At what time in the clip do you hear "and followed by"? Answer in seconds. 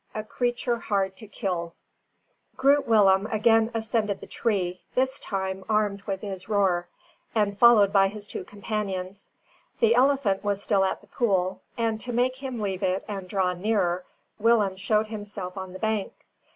7.35-8.07